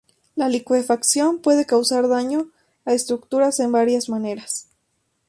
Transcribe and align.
La 0.35 0.49
licuefacción 0.49 1.37
puede 1.37 1.67
causar 1.67 2.07
daño 2.07 2.49
a 2.85 2.93
estructuras 2.93 3.59
en 3.59 3.71
varias 3.71 4.09
maneras. 4.09 4.67